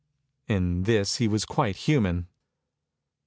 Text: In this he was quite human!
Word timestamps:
In 0.47 0.85
this 0.85 1.17
he 1.17 1.27
was 1.27 1.45
quite 1.45 1.75
human! 1.75 2.25